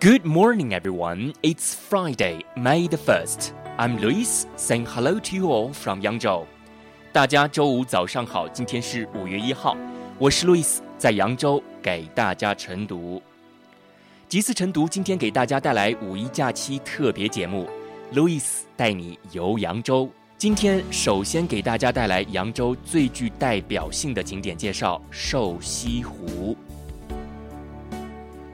[0.00, 1.32] Good morning, everyone.
[1.42, 3.50] It's Friday, May the 1st.
[3.78, 6.44] I'm Luis, saying hello to you all from Yangzhou.
[7.12, 9.76] 大家周五早上好，今天是五月一号，
[10.16, 13.20] 我是路易斯，在扬州给大家晨读。
[14.28, 17.68] 吉斯晨读今天给大家带来五一假期特别节目，
[18.12, 20.08] 路易斯带你游扬州。
[20.36, 26.56] 今天首先给大家带来扬州最具代表性的景点介绍——瘦西湖。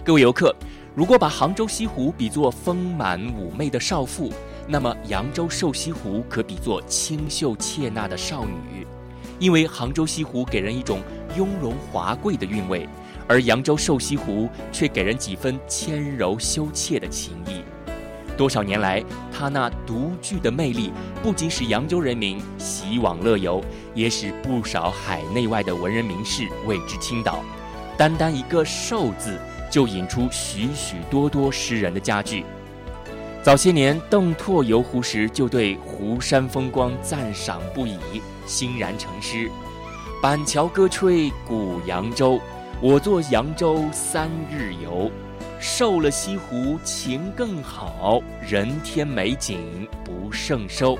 [0.02, 0.56] 各位游客。
[0.94, 4.32] 如果把杭州西湖比作丰满妩媚的少妇，
[4.68, 8.86] 那么扬州瘦西湖可比作清秀怯纳的少女，
[9.40, 11.00] 因为杭州西湖给人一种
[11.36, 12.88] 雍容华贵的韵味，
[13.26, 17.64] 而扬州瘦西湖却给人几分纤柔羞怯的情意。
[18.36, 19.02] 多少年来，
[19.32, 20.92] 它那独具的魅力，
[21.24, 23.60] 不仅使扬州人民喜往乐游，
[23.96, 27.40] 也使不少海内外的文人名士为之倾倒。
[27.98, 29.36] 单单一个“瘦”字。
[29.74, 32.44] 就引出许许多多诗人的佳句。
[33.42, 37.98] 早些年，邓拓游湖时就对湖山风光赞赏不已，
[38.46, 39.50] 欣然成诗
[40.22, 42.40] ：“板桥歌吹古扬州，
[42.80, 45.10] 我作扬州三日游。
[45.58, 50.96] 瘦了西湖情更好，人天美景不胜收。”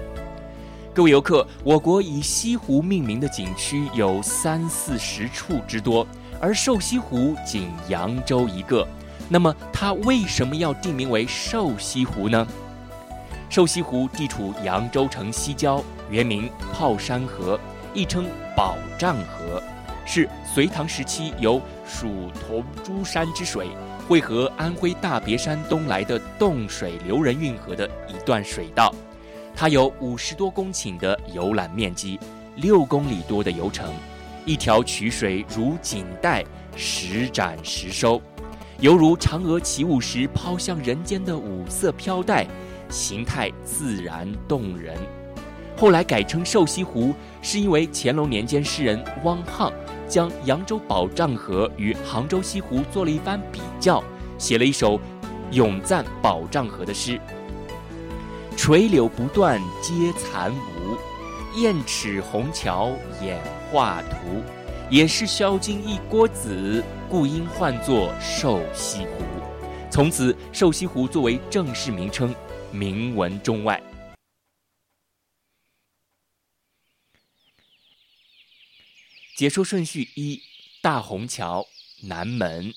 [0.93, 6.05] 各位游客，我国以西湖命名的景区有三四十处之多。
[6.45, 8.87] 而瘦西湖仅扬州一个，
[9.31, 12.47] 那么它为什么要定名为瘦西湖呢？
[13.49, 17.59] 瘦西湖地处扬州城西郊，原名炮山河，
[17.95, 19.63] 亦称宝障河，
[20.05, 23.69] 是隋唐时期由蜀同珠山之水
[24.07, 28.95] 汇合安徽大别山东来的洞水流人运河的一段水道。
[29.57, 32.21] 它有五十多公顷的游览面积，
[32.57, 33.91] 六公里多的游程。
[34.47, 36.45] 一条曲水如锦带，
[36.77, 38.21] 时展时收，
[38.79, 42.47] 犹如嫦娥起舞时抛向人间的五色飘带，
[42.91, 44.97] 形态自然动人。
[45.77, 49.73] 后来改称瘦西湖，是因为乾隆年间诗人汪沆
[50.07, 54.05] 将扬州宝障河与杭州西湖做了一番比较，
[54.39, 55.01] 写了一首
[55.53, 57.19] 咏赞宝障河的诗
[58.57, 60.99] ：“垂柳不断接残芜。”
[61.57, 62.91] 燕齿虹桥
[63.23, 63.39] 掩
[63.75, 64.41] 画图，
[64.89, 66.81] 也是削金一锅子，
[67.11, 69.25] 故应唤作瘦西湖。
[69.91, 72.33] 从此，瘦西湖作为正式名称，
[72.71, 73.83] 名闻中外。
[79.37, 80.41] 解说顺序一：
[80.81, 81.67] 大虹桥，
[82.05, 82.73] 南门。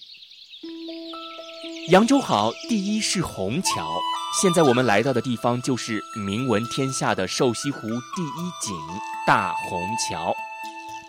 [1.90, 4.02] 扬州好，第一是虹桥。
[4.42, 8.76] 现在我们来到的地方就是名闻天下的瘦西湖第一景
[9.28, 10.36] 大虹桥。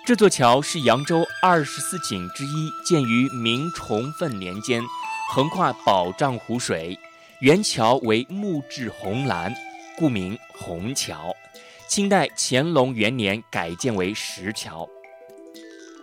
[0.09, 4.83] 这座桥是扬州二十四景之一，建于明崇奋年间，
[5.31, 6.99] 横跨宝障湖水。
[7.43, 9.53] 原桥为木质红栏，
[9.99, 11.37] 故名虹桥。
[11.91, 14.89] 清代乾隆元年改建为石桥。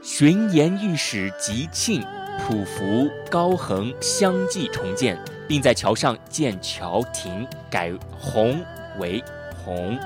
[0.03, 2.05] 巡盐御史吉庆、
[2.43, 5.19] 普福、高恒相继重建。
[5.47, 8.63] 并在桥上建桥亭，改红
[8.99, 9.23] 为
[9.63, 9.97] 红，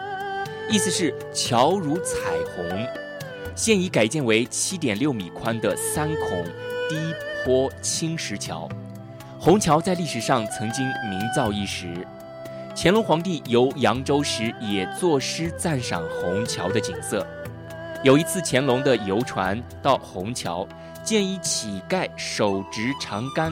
[0.71, 3.08] 意思是桥如彩虹。
[3.59, 6.45] 现已改建为七点六米宽的三孔
[6.87, 6.95] 低
[7.43, 8.69] 坡青石桥。
[9.37, 12.07] 虹桥在历史上曾经名噪一时。
[12.73, 17.27] 乾隆皇帝游扬州时也作诗赞赏虹桥的景色。
[18.01, 20.65] 有一次，乾隆的游船到虹桥，
[21.03, 23.51] 见一乞丐手执长杆。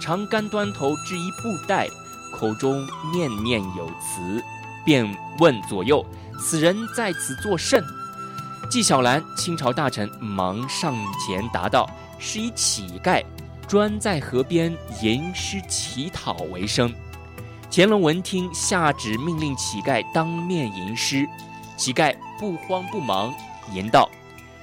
[0.00, 1.86] 长杆端头置一布袋，
[2.34, 4.42] 口中念念有词，
[4.82, 5.06] 便
[5.40, 6.02] 问左右
[6.40, 7.84] ：“此人在此作甚？”
[8.72, 11.86] 纪晓岚，清朝大臣，忙上前答道
[12.18, 13.22] ：“是一乞丐，
[13.68, 16.90] 专在河边吟诗乞讨为生。”
[17.70, 21.28] 乾隆闻听，下旨命令乞丐当面吟诗。
[21.76, 23.34] 乞丐不慌不忙，
[23.74, 24.08] 吟道：“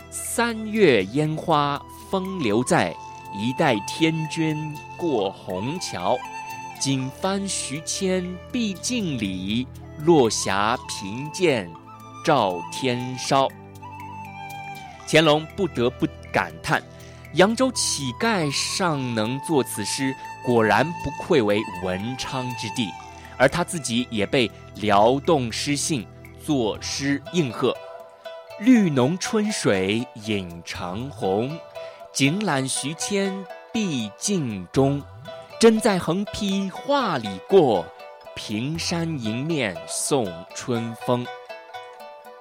[0.09, 2.91] 三月烟花风流在。”
[3.37, 6.17] 一代天君过虹桥，
[6.79, 9.67] 锦帆徐谦毕竟里，
[9.99, 11.69] 落霞凭剑
[12.25, 13.47] 照天烧。
[15.11, 16.79] 乾隆不得不感叹：
[17.33, 20.13] 扬州乞丐尚能作此诗，
[20.45, 22.87] 果然不愧为文昌之地。
[23.35, 26.05] 而他自己也被撩动诗兴，
[26.45, 27.75] 作诗应和
[28.61, 31.57] ：“绿浓春水映长虹。”
[32.13, 33.33] 景览徐谦
[33.73, 35.01] 毕竟中，
[35.59, 37.83] 真在横批画里过，
[38.35, 41.25] 平山迎面送春风。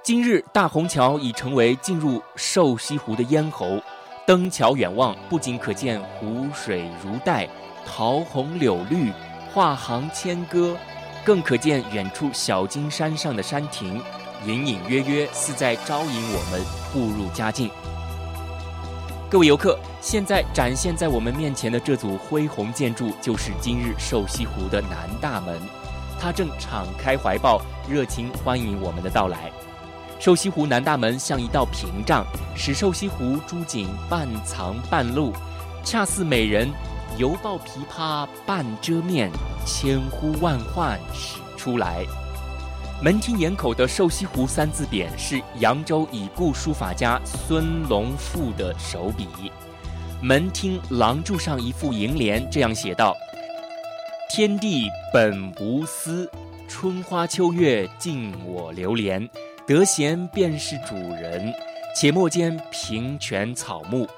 [0.08, 3.78] 今日大虹桥已成为进入瘦西湖的咽喉，
[4.26, 7.46] 登桥远望，不仅可见湖水如带，
[7.84, 9.12] 桃红柳绿，
[9.52, 10.74] 画行千歌，
[11.22, 14.02] 更可见远处小金山上的山亭，
[14.46, 17.70] 隐隐约约似在招引我们步入佳境。
[19.28, 25.60] 各位游客，现在展现在我们面前的这组恢宏建筑，就是今日瘦西湖的南大门，
[26.18, 29.52] 它正敞开怀抱，热情欢迎我们的到来。
[30.20, 32.26] 瘦西湖南大门像一道屏障，
[32.56, 35.32] 使瘦西湖诸景半藏半露，
[35.84, 36.68] 恰似美人
[37.16, 39.30] 犹抱琵琶半遮面，
[39.64, 42.04] 千呼万唤始出来。
[43.00, 49.28] 门厅檐口的“瘦西湖”三字匾是扬州已故书法家孙龙富的手笔。
[50.20, 53.16] 门厅廊柱上一副楹联这样写道
[54.28, 56.28] ：“天地本无私，
[56.66, 59.30] 春花秋月尽我流连。
[59.68, 61.52] 得闲便是主人，
[61.94, 64.08] 且莫兼平泉草木。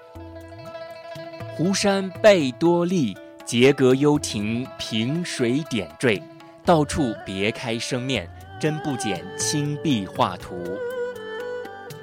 [1.56, 6.22] 湖山贝多丽，节阁幽亭，凭水点缀，
[6.64, 8.30] 到处别开生面。”
[8.60, 10.54] 真不减亲笔画图。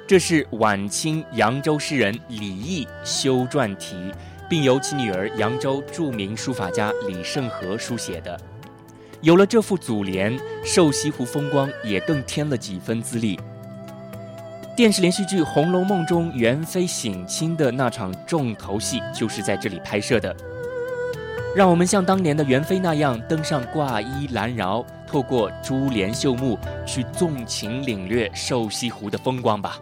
[0.08, 4.12] 这是晚清扬州诗人李益修撰题，
[4.50, 8.36] 并由其女儿扬州著名书法家李盛和书写的。
[9.20, 13.38] 有了这副祖联，瘦西湖风光也更添了几分资历。
[14.76, 20.34] 电视连续剧《红楼梦》中元妃省亲的那场重头戏，就是在这里拍摄的。
[21.56, 26.56] 让我们像当年的元妃那样登上挂衣蓝绕，透过珠帘绣幕
[26.86, 29.80] 去纵情领略瘦西湖的风光吧。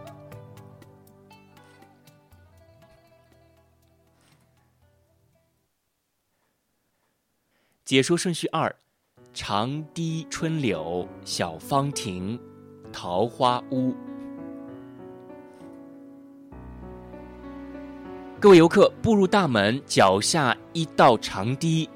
[7.85, 8.75] 解说顺序二：
[9.39, 12.39] 长堤春柳小芳亭，
[12.91, 13.93] 桃花坞。
[18.39, 21.87] 各位游客，步入大门，脚下一道长堤，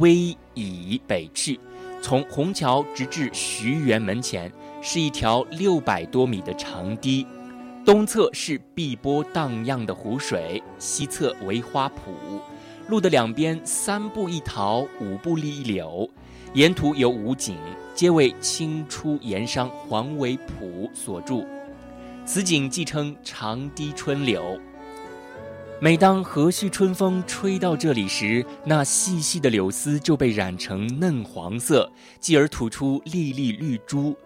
[0.00, 1.60] 逶迤北去，
[2.02, 4.52] 从虹桥直至徐园门前，
[4.82, 7.24] 是一条六百多米的长堤。
[7.86, 12.40] 东侧是碧波荡漾的湖水，西侧为花圃。
[12.88, 16.10] 路的两边，三步一桃，五步立一柳，
[16.54, 17.56] 沿途有五景，
[17.94, 21.46] 皆为清初盐商黄维甫所著。
[22.24, 24.58] 此景即称长堤春柳。
[25.80, 34.16] 每当和煦春风吹到这里时，那细细的柳丝就被染成嫩黄色，继而吐出粒粒绿珠。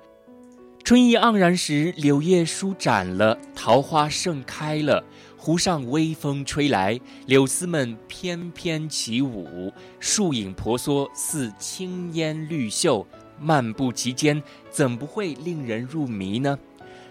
[0.85, 5.05] 春意盎然时，柳叶舒展了，桃花盛开了，
[5.45, 13.05] 湖上微风吹来，柳丝们翩翩起舞，树影婆娑，似青烟绿袖。
[13.41, 14.41] 漫步其间，
[14.71, 16.57] 怎不会令人入迷呢？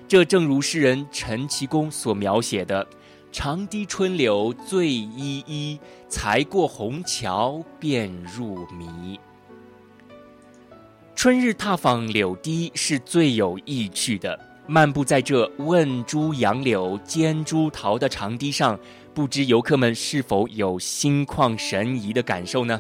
[0.08, 2.88] 这正如诗人陈其公所描写的。
[3.34, 5.78] 长堤春柳醉依依，
[6.08, 9.20] 才过虹桥便入迷。
[11.14, 14.40] 春日踏访柳堤是最有意趣的。
[14.72, 18.80] 漫步在这问珠杨柳兼珠桃的长堤上，
[19.14, 22.80] 不知游客们是否有心旷神怡的感受呢？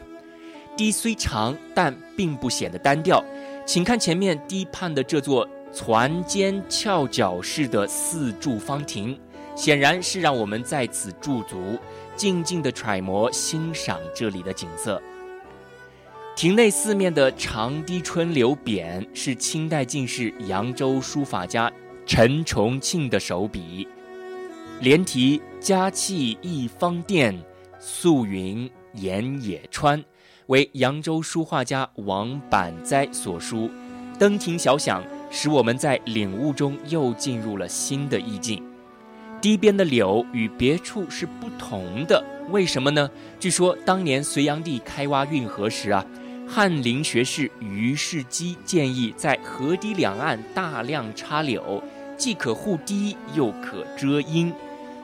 [0.77, 3.21] 堤虽长，但并不显得单调。
[3.65, 9.19] 请看前面堤畔的这座攒尖翘角式的四柱方亭。
[9.53, 11.77] 显然是让我们在此驻足，
[12.15, 14.99] 静静地揣摩欣赏这里的景色。
[16.37, 21.69] 亭内四面的长堤春柳匾是清代进士扬州书法家
[22.05, 23.87] 陈重庆的手笔，
[24.81, 27.37] 连题“佳气一方殿，
[27.79, 30.03] 素云岩野川”，
[30.47, 33.69] 为扬州书画家王板哉所书。
[34.19, 38.61] 登亭小响，使我们在领悟中又进入了新的意境。
[39.39, 43.09] 堤边的柳与别处是不同的，为什么呢？
[43.39, 46.05] 据说当年隋炀帝开挖运河时啊，
[46.53, 51.81] 翰林学士于世基建议在河堤两岸大量插柳，
[52.17, 54.51] 既可护堤又可遮阴。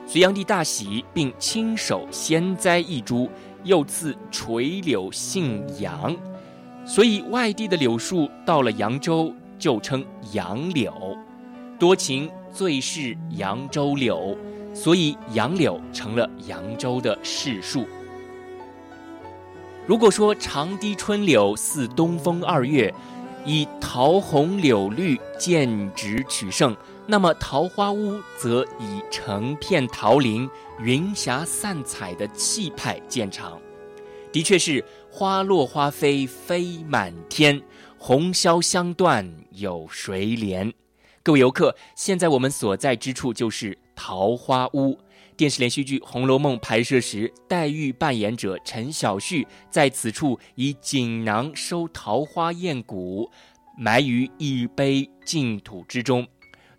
[0.06, 3.30] 隋炀帝大喜，并亲手先栽一株，
[3.64, 6.14] 又赐垂柳姓杨，
[6.84, 11.16] 所以外地的柳树到了扬州就称杨柳，
[11.78, 12.30] 多情。
[12.52, 14.36] 最是扬州柳，
[14.74, 17.86] 所以杨柳成了扬州的市树。
[19.88, 22.92] 如果说长堤春柳似东风二月，
[23.46, 26.76] 以桃红柳绿渐直取胜，
[27.06, 30.46] 那么桃花坞则以成片桃林、
[30.78, 33.58] 云霞散彩的气派见长。
[34.30, 37.58] 的确是花落花飞飞满天，
[37.96, 40.70] 红消香断有谁怜？
[41.22, 44.98] 各位游客，现在我们所在之处就是桃花坞，
[45.38, 53.30] 电视连续剧《红楼梦》拍摄时，黛玉扮演者陈小旭在此处以锦囊收桃花艳骨，
[53.76, 56.26] 埋于一杯净土之中。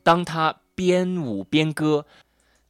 [0.04, 2.06] 当他边舞边歌，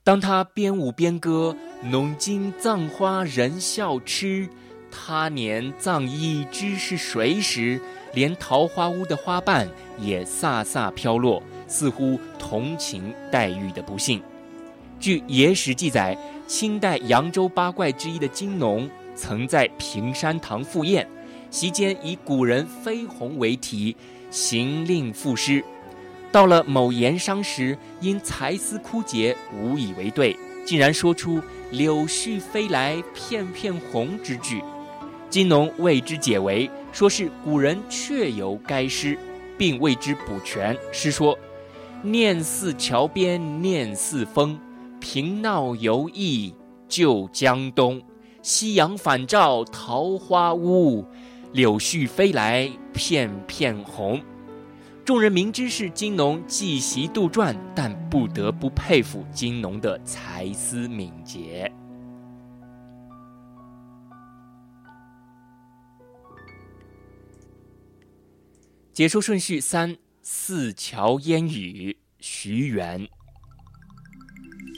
[0.03, 4.48] 当他边舞边歌，浓金葬花人笑痴。
[4.91, 7.81] 他年葬衣知是谁时？
[8.13, 9.67] 连桃花坞的花瓣
[10.00, 14.22] 也飒飒飘落，似乎同情黛玉的不幸。
[14.99, 21.07] 据野史记载，清代扬州八怪之一的金农曾在平山堂赴宴，
[21.49, 23.95] 席间以古人飞鸿为题，
[24.29, 25.63] 行令赋诗。
[26.33, 31.41] 到了某盐商时，因才思枯竭，无以为对，竟然说出
[31.71, 34.61] “柳絮飞来片片红”之句。
[35.29, 39.17] 金农为之解围，说是古人确有该诗，
[39.57, 40.75] 并为之补全。
[40.91, 41.37] 诗说
[42.03, 44.59] ：“念似桥边念似风，
[44.99, 46.53] 平闹游弋
[46.87, 48.01] 旧江东。
[48.41, 51.05] 夕阳返照桃花坞，
[51.51, 54.21] 柳絮飞来片片红。”
[55.03, 61.71] 众人明知是金农记习杜撰，但不得不佩服金农的才思敏捷。
[68.93, 73.09] 解说顺序三：四桥烟雨，徐元。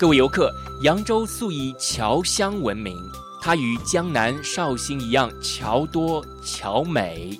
[0.01, 2.97] 各位游客，扬州素以桥乡闻名，
[3.39, 7.39] 它与江南绍兴一样，桥多桥美。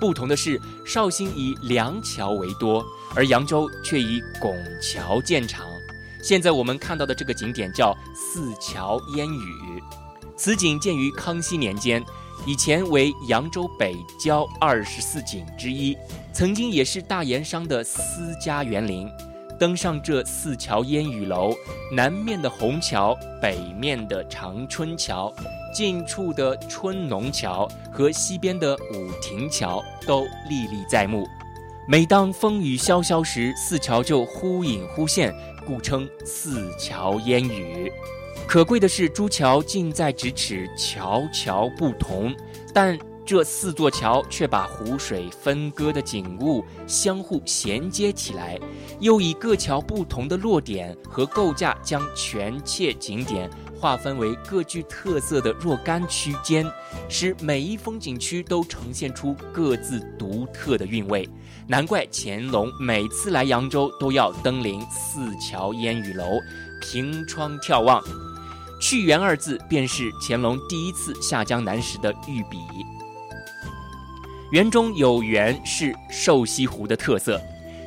[0.00, 2.84] 不同的是，绍兴以梁桥为多，
[3.14, 5.64] 而扬州却以拱桥见长。
[6.20, 9.80] 现在我们看到的这个景点叫四桥烟雨，
[10.36, 12.04] 此景建于康熙年间，
[12.44, 15.96] 以前为扬州北郊二十四景之一，
[16.32, 18.00] 曾经也是大盐商的私
[18.44, 19.08] 家园林。
[19.64, 21.54] 登上这四桥烟雨楼，
[21.90, 25.32] 南面的虹桥，北面的长春桥。
[25.72, 31.26] 近处的春农桥和西边的武亭桥都历历在目。
[31.88, 35.34] 每当风雨萧萧时，四桥就忽隐忽现，
[35.66, 37.90] 故称四桥烟雨。
[38.46, 42.36] 可贵的是，朱桥近在咫尺，桥桥不同，
[42.74, 48.60] 但这四座桥却把湖水分割的景物相互衔接起来，
[49.00, 53.50] 又以各桥不同的落点和构架，将全切景点。
[53.80, 56.66] 划分为各具特色的若干区间，
[57.08, 61.28] 使每一风景区都呈现出各自独特的韵味。
[61.66, 66.38] 难怪乾隆每次来扬州都要登临四桥烟雨楼，
[66.80, 68.02] 凭窗眺望。
[68.80, 72.56] 去园二字便是乾隆第一次下江南时的御笔。
[74.54, 77.42] 园中有园是瘦西湖的特色，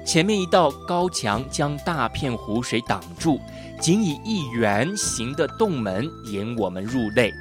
[0.06, 3.40] 前面一道高墙将大片湖水挡住。
[3.80, 7.34] 仅以一圆形的洞门引我们入内，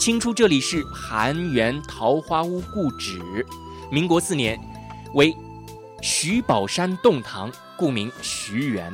[0.00, 3.46] 清初这里是含园桃花坞故址。
[3.88, 4.58] 民国四年，
[5.14, 5.32] 为
[6.02, 8.92] 徐宝山洞堂，故名徐园。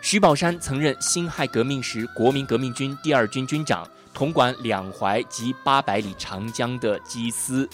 [0.00, 7.68] 徐宝山曾任辛亥革命时国民革命军第二军军长，统管两淮及八百里长江的缉私。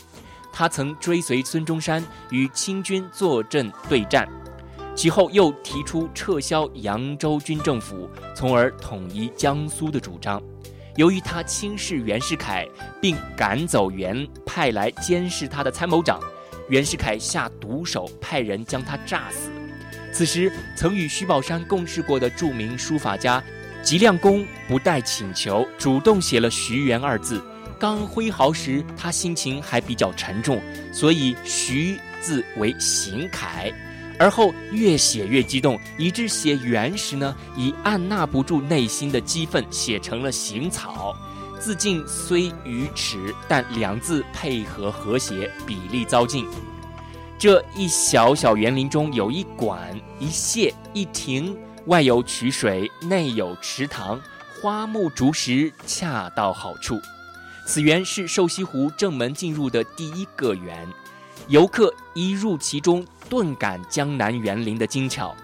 [0.58, 4.26] 他曾追随孙中山与清军坐镇对战。
[4.94, 10.42] 其后又提出撤销扬州军政府，从而统一江苏的主张。
[10.94, 12.66] 由于他轻视袁世凯，
[13.02, 16.18] 并赶走袁派来监视他的参谋长，
[16.70, 19.50] 袁世凯下毒手，派人将他炸死。
[20.10, 23.44] 此时，曾与徐宝山共事过的著名书法家
[23.82, 27.44] 吉亮公不待请求，主动写了“徐元”二字。
[27.78, 30.60] 刚挥毫时，他心情还比较沉重，
[30.92, 33.72] 所以“徐”字为行楷。
[34.18, 41.14] 而后越写越激动，以致写原时呢，已按捺不住内心的激愤，写成了行草。
[41.60, 46.46] 字境虽愚迟，但两字配合和谐，比例糟尽。
[47.38, 51.54] 这一小小园林中有一馆一榭一亭，
[51.84, 54.18] 外有曲水，内有池塘，
[54.62, 56.98] 花木竹石恰到好处。
[57.66, 60.88] 此园是瘦西湖正门进入的第一个园，
[61.48, 63.04] 游客一入其中。
[63.28, 65.34] 顿感江南园林的精巧，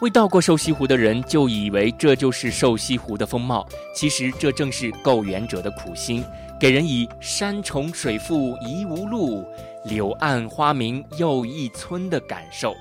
[0.00, 6.24] 未到过瘦西湖的人就以为这就是瘦西湖的风貌，其实这正是构园者的苦心，
[6.60, 9.44] 给人以山重水复疑无路，
[9.86, 12.76] 柳暗花明又一村的感受。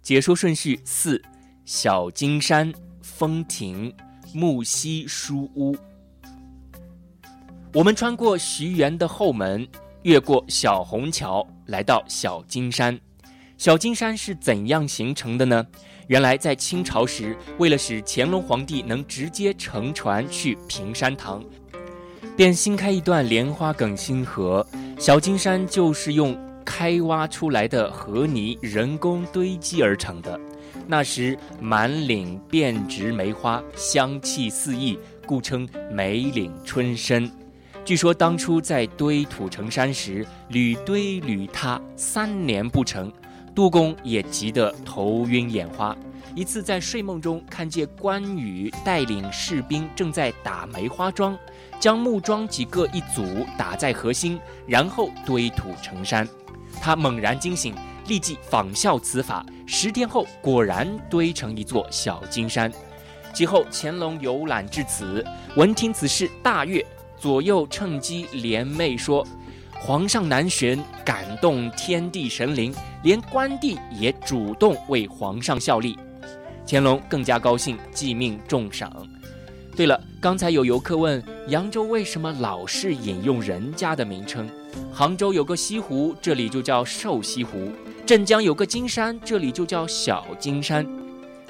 [0.00, 1.22] 解说顺序四：
[1.66, 3.92] 小金山风亭
[4.32, 5.76] 木樨书屋。
[7.74, 9.66] 我们穿过徐园的后门，
[10.02, 12.98] 越过小虹桥，来到小金山。
[13.58, 15.66] 小金山是怎样形成的呢？
[16.08, 21.42] 原来在清朝时，为了使乾隆皇帝能直接乘船去平山堂，
[22.36, 24.66] 便新开一段莲花梗新河。
[24.98, 30.38] 小金山就是用开挖出来的河泥人工堆积而成的。
[30.86, 37.30] 那时满岭遍植梅花，香气四溢，故称梅岭春深。
[37.84, 43.12] 据说当初在堆土成山时，屡堆屡塌，三年不成。
[43.54, 45.94] 杜公也急得头晕眼花。
[46.34, 51.36] 一次在睡梦中，看见关羽带领士兵正在打梅花桩，
[51.78, 56.26] 将木桩几个一组打在核心，然后堆土成山。
[56.80, 57.74] 他猛然惊醒，
[58.06, 59.44] 立即仿效此法。
[59.66, 62.70] 十天后，果然堆成一座小金山。
[63.34, 65.24] 其后乾隆游览至此，
[65.56, 66.84] 闻听此事，大悦，
[67.18, 69.26] 左右趁机联袂说。
[69.80, 75.98] 皇上南巡，感动天地神灵，连关帝也主动为皇上效力。
[76.68, 78.92] 乾隆更加高兴，即命重赏。
[79.74, 84.48] 对了，刚才有游客问扬州为什么老是引用人家的名称？
[84.92, 87.72] 杭州有个西湖，这里就叫瘦西湖；
[88.04, 90.86] 镇江有个金山，这里就叫小金山。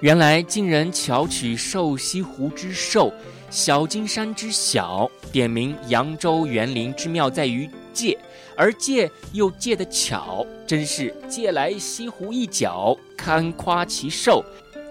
[0.01, 3.13] 原来晋人巧取瘦西湖之瘦，
[3.51, 7.69] 小金山之小，点明扬州园林之妙在于。
[7.95, 8.19] 借，
[8.57, 14.43] 而借又借得巧，真是借来西湖一角，堪夸其瘦；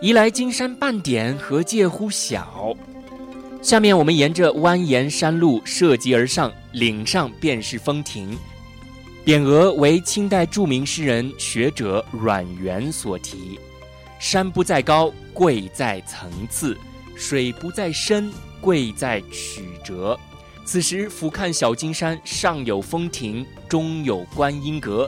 [0.01, 2.75] 移来金山半点，何借乎小？
[3.62, 8.38] 下面我们沿着蜿蜒山路涉级而上，岭上便是风亭，
[9.24, 13.60] 匾额为清代著名诗人学者阮元所题
[14.20, 16.75] ：“山不在高，贵在层次；
[17.16, 20.20] 水不在深，贵在曲折。”
[20.66, 25.08] 此时俯瞰小金山，上有风亭，中有观音阁，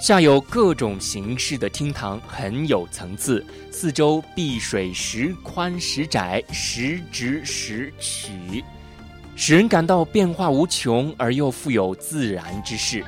[0.00, 3.46] 下有各种形式的厅堂，很有层次。
[3.70, 8.64] 四周碧水时宽时窄，时直时曲，
[9.36, 13.04] 使人感到变化无穷而又富有自然之势。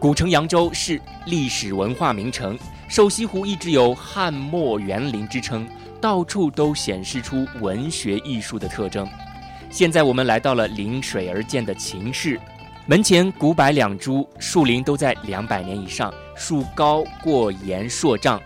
[0.00, 2.58] 古城扬州是历史文化名城，
[2.88, 5.68] 瘦西湖一直有汉末园林之称，
[6.00, 9.06] 到处都显示出文学艺术的特征。
[9.68, 12.40] 现在我们来到了临水而建的秦氏，
[12.86, 18.40] 门前古柏两株，树龄都在两百年以上，树高过檐硕丈，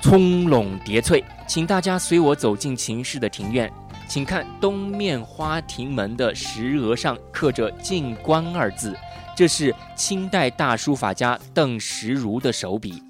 [0.00, 1.22] 葱茏叠翠。
[1.46, 3.70] 请大家随我走进秦氏的庭院，
[4.08, 8.96] 请看东面花亭门的石额上刻着“进官”二字，
[9.40, 13.02] 这是清代大书法家邓石如的手笔。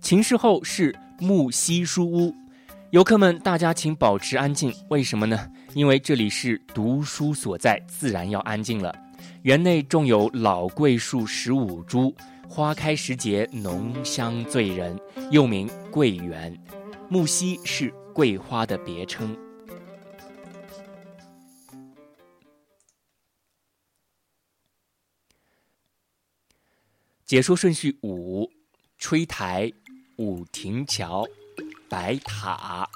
[0.00, 2.34] 秦氏后是木樨书屋。
[2.88, 4.72] 游客们，大家请保持安静。
[4.88, 5.38] 为什么呢？
[5.74, 8.94] 因为这里是读书所在，自然要安静了。
[9.42, 12.14] 园内种有老桂树十五株，
[12.48, 14.98] 花开时节，浓香醉人，
[15.30, 16.58] 又名桂园。
[17.10, 19.36] 木樨是桂花的别称。
[27.28, 28.50] 解说顺序五：
[28.96, 29.70] 吹台、
[30.16, 31.26] 五亭桥。
[31.86, 32.88] 白塔，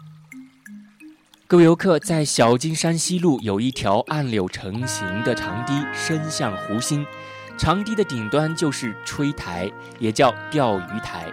[1.46, 7.04] 各位游客，在小金山西路有一条暗柳成形的长堤，伸向湖心。
[7.58, 11.30] 长堤的顶端就是吹台，也叫钓鱼台。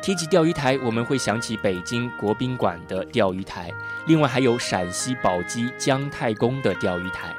[0.00, 3.72] 提起钓鱼台，我们会想起北京国宾馆的钓鱼台，
[4.06, 7.34] 另外还有陕西宝鸡姜太公的钓鱼台。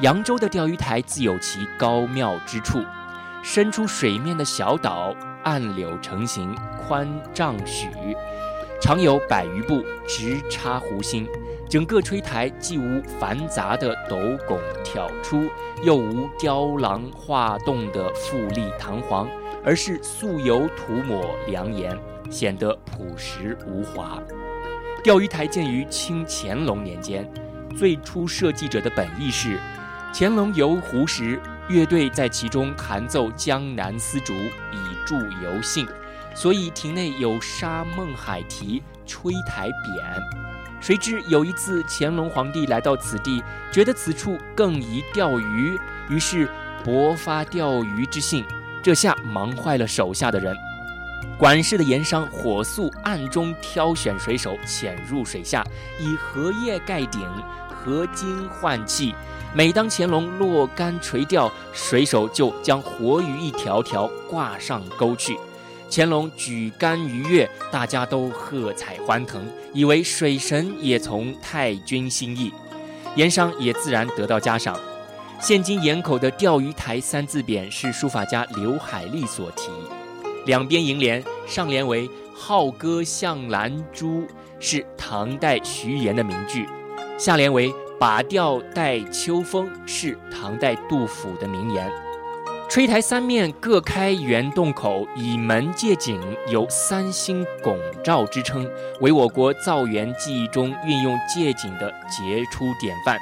[0.00, 2.82] 扬州的钓鱼台自有其高妙之处，
[3.42, 7.88] 伸出水面的小岛，暗柳成形，宽丈许。
[8.80, 11.26] 长有百余步，直插湖心。
[11.68, 15.48] 整个吹台既无繁杂的斗拱挑出，
[15.82, 19.28] 又无雕廊画栋的富丽堂皇，
[19.64, 21.98] 而是素油涂抹良岩，
[22.30, 24.22] 显得朴实无华。
[25.02, 27.28] 钓鱼台建于清乾隆年间，
[27.76, 29.58] 最初设计者的本意是，
[30.12, 31.40] 乾隆游湖时，
[31.72, 35.88] 乐队在其中弹奏江南丝竹，以助游兴。
[36.34, 40.22] 所以亭内有沙孟海题吹台匾。
[40.80, 46.48] 谁知有一次乾隆皇帝来到此地，觉得此处更宜钓鱼，于是
[46.84, 48.44] 勃发钓鱼之兴。
[48.82, 50.56] 这下忙坏了手下的人。
[51.38, 55.62] 管事的盐商火速暗中挑选水手，潜入水下，
[56.00, 57.28] 以荷叶盖顶，
[57.68, 59.14] 合金换气。
[59.54, 65.36] 每当乾隆落竿垂钓，水手就将活鱼一条条挂上钩去。
[65.90, 72.50] 乾隆举竿鱼跃，大家都喝彩欢腾，以为水神也从太君心意，
[73.14, 74.74] 盐商也自然得到嘉赏。
[75.38, 79.68] 现今盐口的钓鱼台三字匾是书法家刘海利所题。
[80.46, 84.26] 两边楹联，上联为“浩歌向兰珠”，
[84.58, 86.64] 是唐代徐言的名句；
[87.18, 91.90] 下联为“拔调待秋风”，是唐代杜甫的名言。
[92.68, 98.66] 吹台三面各开圆洞口，以门借景，有三星拱照之称，
[99.00, 103.18] 为我国造园技艺中运用借景的杰出典范。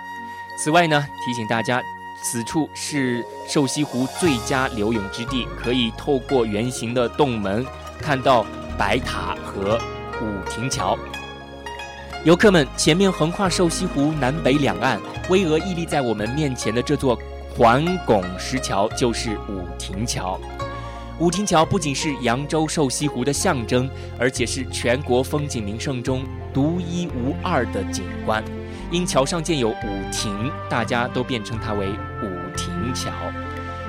[0.56, 1.82] 此外呢，提醒大家，
[2.22, 7.66] 此处是瘦西湖最佳留泳之地，可以透过圆形的洞门
[8.00, 8.46] 看到
[8.78, 9.80] 白塔和
[10.22, 10.96] 五亭桥。
[12.22, 17.18] 游客们，前面横跨瘦西湖南北两岸，巍峨屹立在我们面前的这座。
[17.56, 20.38] 环拱石桥就是五亭桥。
[21.18, 28.44] 五亭桥不仅是扬州瘦西湖的象征，而且是全国风景名胜中独一无二的景观。
[28.90, 33.10] 因桥上建有五亭，大家都便称它为五亭桥。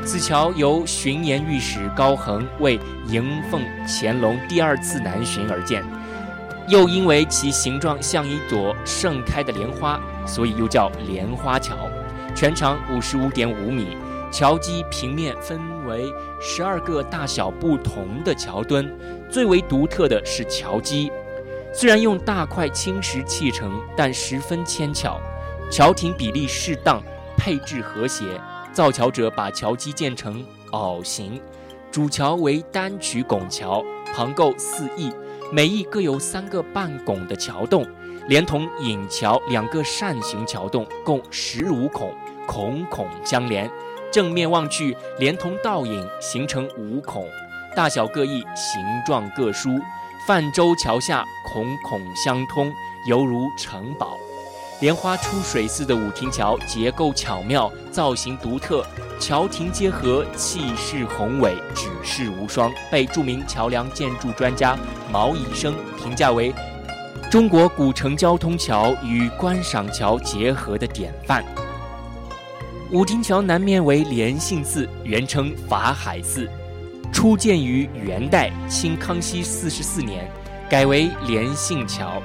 [0.04, 5.84] 此桥由巡盐御史高恒为迎奉乾隆第二次南巡而建，
[6.72, 11.76] 又因为其形状像一朵盛开的莲花，所以又叫莲花桥。
[12.34, 13.98] 全长五十五点五米，
[14.32, 16.06] 桥基平面分为
[16.40, 18.90] 十二个大小不同的桥墩，
[19.30, 21.12] 最为独特的是桥基，
[21.74, 25.20] 虽然用大块青石砌成，但十分纤巧。
[25.70, 27.04] 桥亭比例适当，
[27.36, 28.24] 配置和谐。
[28.72, 31.42] 造桥者把桥基建成袄形，
[31.92, 35.12] 主桥为单曲拱桥，旁构四翼，
[35.52, 37.86] 每翼各有三个半拱的桥洞。
[38.28, 42.14] 连同引桥两个扇形桥洞，共十五孔，
[42.48, 43.70] 孔孔相连。
[44.12, 47.28] 正面望去，连同倒影形成五孔，
[47.76, 49.80] 大小各异，形状各殊。
[50.28, 52.72] 泛舟桥下，孔孔相通，
[53.08, 54.18] 犹如城堡。
[54.82, 58.84] 莲花出水似的五亭桥，结构巧妙，造型独特，
[59.20, 64.76] 桥亭结合，气势宏伟，举世无双，被著名桥梁建筑专家
[65.12, 66.52] 毛以生评价为。
[67.30, 71.46] 中国古城交通桥与观赏桥结合的典范。
[72.90, 76.50] 五亭桥南面为莲性寺，原称法海寺，
[77.14, 80.28] 初建于元代清康熙四十四年，
[80.68, 82.20] 改为莲性桥。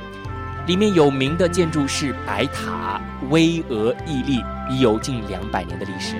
[0.67, 3.01] 里面有名的建筑是白塔，
[3.31, 6.17] 巍峨屹立，已有近两百年的历史。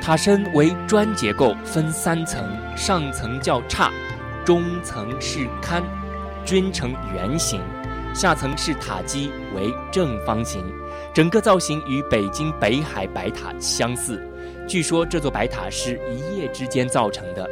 [0.00, 2.42] 塔身为砖结构，分三层，
[2.74, 3.90] 上层较刹，
[4.46, 5.82] 中层是龛，
[6.42, 7.60] 均呈圆形。
[8.14, 10.64] 下层是塔基，为正方形，
[11.12, 14.26] 整个造型与北京北海白塔相似。
[14.66, 17.48] 据说这座白塔是一夜之间造成的。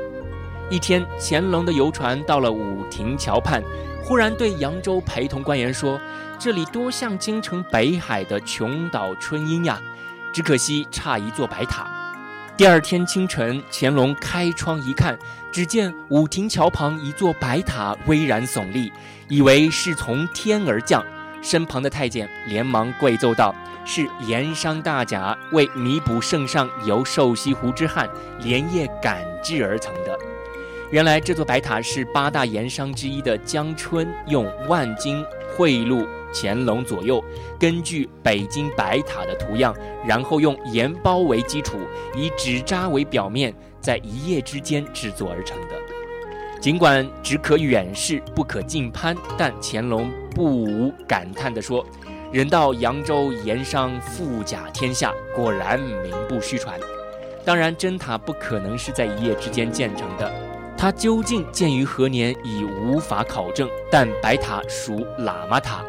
[0.71, 3.63] 一天，乾隆的游船到了武亭桥畔，
[4.05, 5.99] 忽然对扬州陪同官员说
[6.39, 9.81] ：“这里多像京城北海的琼岛春阴呀，
[10.31, 11.89] 只可惜差一座白塔。”
[12.55, 15.19] 第二天清晨，乾隆开窗一看，
[15.51, 18.93] 只见武亭桥旁一座白塔巍然耸立，
[19.29, 21.03] 以为是从天而降。
[21.41, 23.55] 身旁的太监连忙跪奏道
[23.87, 28.07] ：“是盐商大贾为弥补圣上游瘦西湖之憾，
[28.41, 30.19] 连夜赶制而成的。”
[30.91, 35.23] 原来这座白塔是八大盐商之一的江春用万金
[35.57, 36.07] 贿赂。
[36.31, 37.25] 乾隆左右
[37.59, 39.75] 根据北京白塔的图样，
[40.07, 41.79] 然后用盐包为基础，
[42.15, 45.75] 以纸扎为表面，在一夜之间制作而成的。
[46.61, 51.83] 尽管只可远视不可近攀，但乾隆不无感叹地说
[52.31, 56.79] ：“人道扬州盐商富甲天下，果然名不虚传。”
[57.43, 60.31] 当然，真塔不可能是在一夜之间建成的，
[60.79, 63.69] 它究竟建于何年已无法考证。
[63.91, 65.85] 但白塔属喇嘛塔。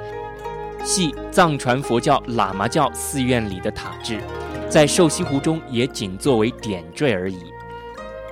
[0.83, 4.19] 系藏传佛教喇嘛教寺院里的塔制，
[4.67, 7.37] 在瘦西湖中也仅作为点缀而已。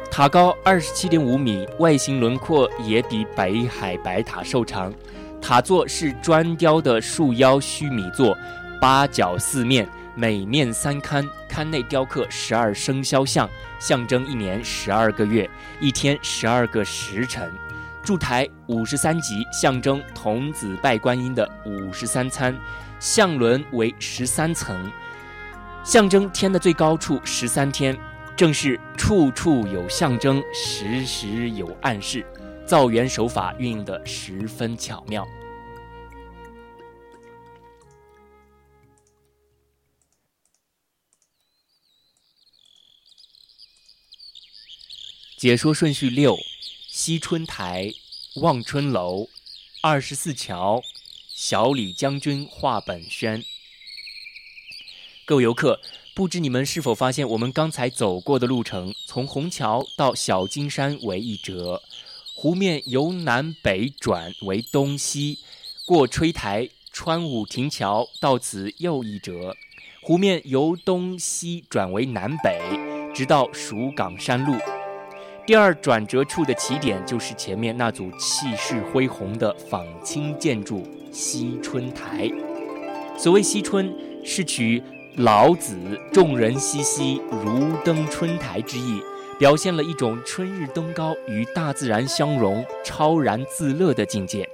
[0.10, 4.92] 塔高二十七点五米，外形轮廓也比北海白塔瘦长。
[5.40, 8.36] 塔座是砖雕的树腰须弥座，
[8.82, 9.88] 八角四面，
[10.20, 15.48] 每面三龛，龛内雕刻十二生肖像，象征一年十二个月，
[15.80, 17.54] 一天十二个时辰。
[18.04, 22.52] 柱台五十三级，象征童子拜观音的五十三参；
[23.00, 24.92] 象轮为十三层，
[25.84, 27.96] 象征天的最高处十三天。
[28.36, 32.26] 正是处处有象征，时时有暗示，
[32.66, 35.28] 造园手法运用的十分巧妙。
[45.38, 46.36] 解说顺序六。
[46.88, 47.94] 惜春台、
[48.38, 49.30] 望春楼、
[49.84, 50.82] 二十四桥、
[51.36, 53.44] 小李将军画本宣。
[55.26, 55.80] 各位游客，
[56.16, 61.84] 不知你们是否发现，我们刚才走过的路程，从虹桥到小金山为一折，
[62.34, 65.38] 湖面由南北转为东西，
[65.86, 69.56] 过吹台、穿武亭桥，到此又一折。
[70.02, 72.60] 湖面由东西转为南北，
[73.14, 74.58] 直到蜀港山路。
[75.48, 82.30] 第二转折处的起点就是前面那组气势恢宏的仿清建筑西春台。
[83.18, 83.90] 所谓西春，
[84.26, 84.84] 是取
[85.16, 85.78] 老子
[86.12, 89.02] “众人熙熙，如登春台”之意，
[89.40, 94.46] 表现了一种春日登高与大自然相融、超然自乐的境界。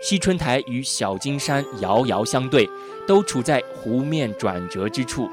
[0.00, 2.70] 西春台与小金山遥遥相对，
[3.08, 5.28] 都处在湖面转折之处。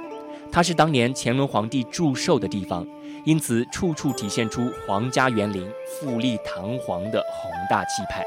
[0.51, 2.87] 它是当年乾隆皇帝祝寿的地方。
[3.25, 8.25] 因此，处处体现出皇家园林富丽堂皇的宏大气派。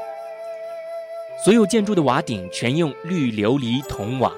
[1.43, 4.31] 所有建筑的瓦顶全用绿琉璃铜瓦，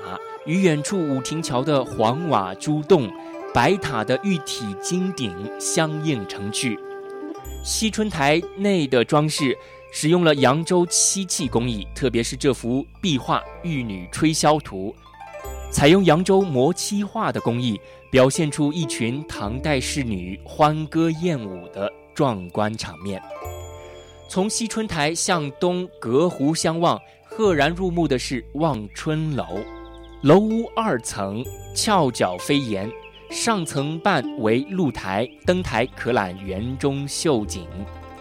[0.45, 3.11] 与远处武亭桥的黄瓦朱洞、
[3.53, 6.79] 白塔的玉体金顶相映成趣。
[7.63, 9.55] 西春台内的装饰
[9.91, 14.95] 使用了扬州漆器工艺，特别是这幅壁画《玉女吹箫图》，
[15.71, 17.79] 采用扬州磨漆画的工艺。
[18.15, 23.21] 表现出一群唐代仕女欢歌艳舞的壮观场面。
[24.29, 29.59] 从西春台向东隔湖相望，赫然入目的是望春楼。
[30.21, 31.43] 楼屋二层，
[31.75, 32.89] 翘角飞檐，
[33.29, 37.67] 上层半为露台，登台可览园中秀景。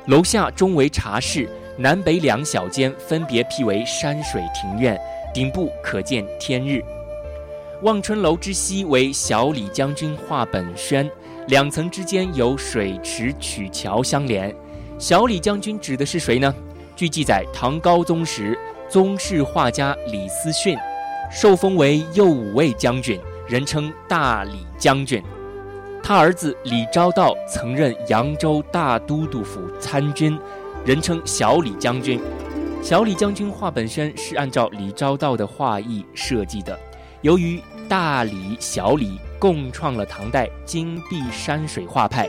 [0.09, 5.01] 楼下中为茶室，南北两小间分别辟为山水庭院，
[5.33, 6.83] 顶部可见天日。
[7.85, 11.07] 望春楼之西为小李将军画本轩，
[11.49, 14.57] 两层之间有水池曲桥相连。
[14.99, 16.55] 小李将军指的是谁呢？
[16.97, 20.79] 据记载，唐高宗时，宗室画家李思训
[21.31, 25.23] 受封为右武卫将军，人称大李将军。
[26.03, 30.39] 他儿子李昭道曾任扬州大都督府参军，
[30.87, 32.19] 人称小李将军。
[32.81, 36.81] 小李将军画本轩是按照李昭道的画意设计的，
[37.21, 37.61] 由于。
[37.89, 42.29] 大理、小李共创了唐代金碧山水画派，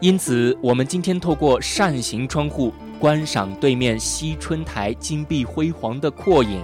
[0.00, 6.62] 因此我们今天透过扇形窗户观赏对面西春台金碧辉煌的阔影，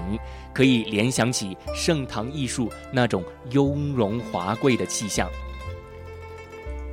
[0.52, 5.28] 可以联想起盛唐艺术那种雍容华贵的气象。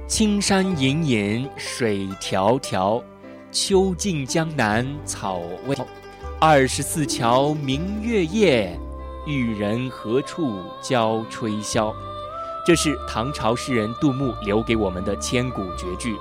[0.08, 3.04] 青山隐隐水迢迢，
[3.52, 5.76] 秋尽江南草未。
[6.40, 8.78] 二十四桥明月夜。
[9.26, 11.94] 与人何处教吹箫？
[12.66, 16.18] 这是唐朝诗人杜牧留给我们的千古绝句。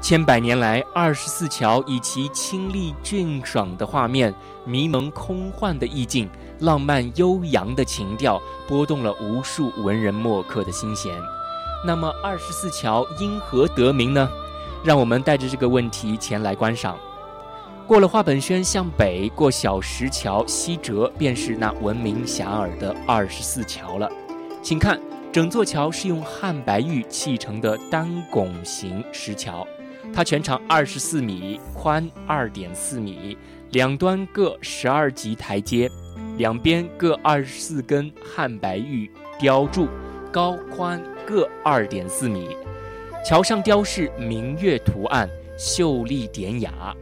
[0.00, 6.28] 千百年来，二十四桥以其清丽俊爽的画面、迷蒙空幻的意境、
[6.60, 11.14] 浪漫悠扬的情调，拨动了无数文人墨客的心弦。
[11.84, 14.28] 那么，二十四桥因何得名呢？
[14.84, 16.96] 让我们带着这个问题前来观赏。
[17.86, 24.10] 过了画本轩，向北过小石桥西折，便是那闻名遐迩的二十四桥了。
[24.60, 25.00] 请看，
[25.32, 29.64] 整座桥是用汉白玉砌成的单拱形石桥，
[30.12, 33.38] 它全长二十四米，宽二点四米，
[33.70, 35.88] 两端各十二级台阶，
[36.38, 39.86] 两边各二十四根汉白玉雕柱，
[40.32, 42.48] 高宽各二点四米。
[43.24, 46.92] 桥上雕饰明月图案，秀丽典雅。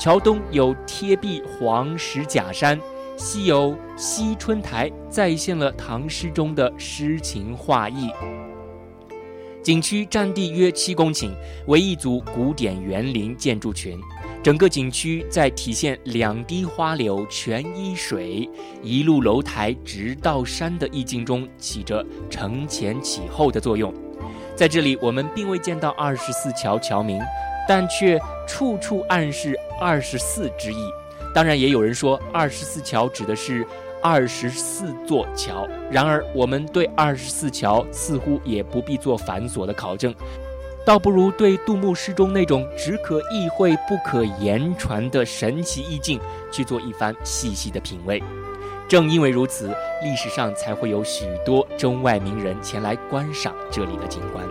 [0.00, 2.80] 桥东有贴壁黄石假山，
[3.18, 8.08] 西有西春台，再现了唐诗中的诗情画意。
[9.62, 11.30] 景区占地约七公顷，
[11.66, 14.00] 为一组古典园林建筑群。
[14.42, 18.48] 整个景区在体现“两滴花柳全依水，
[18.82, 23.92] 一路楼台直到山”的意境中，起着承前启后的作用。
[24.56, 27.20] 在这里，我们并未见到二十四桥桥名。
[27.68, 30.76] 但却处处暗示二十四之意。
[31.34, 33.66] 当然，也有人说二十四桥指的是
[34.02, 35.68] 二十四座桥。
[35.90, 40.14] 然而，我们对二十四桥似乎也不必做繁琐的考证，
[40.84, 48.22] 倒不如对杜牧诗中那种只可意会不可言传的神奇意境去做一番细细的品味。
[48.88, 49.68] 正因为如此，
[50.02, 54.44] 历史上才会有许多中外名人前来观赏这里的景观。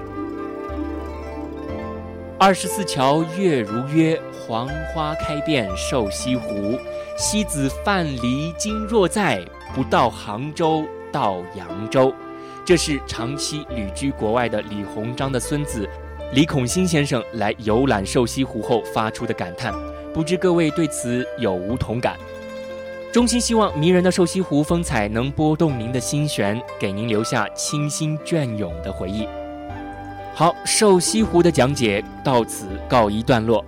[2.41, 6.79] 二十四桥月如约，黄花开遍瘦西湖。
[7.17, 9.43] 西子范蠡今若在，
[9.75, 12.13] 不到杭州到扬州。
[12.63, 15.85] 这是长期旅居国外的李鸿章的孙子
[16.31, 19.73] 李孔兴先生来游览瘦西湖后发出的感叹。
[20.13, 22.15] 不知各位对此有无同感？
[23.11, 29.27] 衷心希望迷人的瘦西湖风采能拨动您的心弦，给您留下清新隽永的回忆。
[30.38, 33.64] 好，瘦西湖的讲解到此告一段落。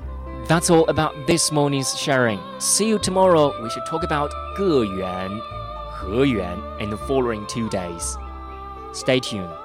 [0.48, 2.38] That's all about this morning's sharing.
[2.58, 3.52] See you tomorrow.
[3.60, 5.30] We should talk about 个圆、
[5.92, 8.16] 和圆 in the following two days.
[8.92, 9.59] Stay tuned.